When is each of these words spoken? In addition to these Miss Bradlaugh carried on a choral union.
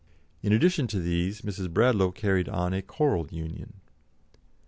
In 0.41 0.51
addition 0.51 0.87
to 0.87 0.99
these 0.99 1.43
Miss 1.43 1.59
Bradlaugh 1.67 2.09
carried 2.11 2.49
on 2.49 2.73
a 2.73 2.81
choral 2.81 3.27
union. 3.29 3.81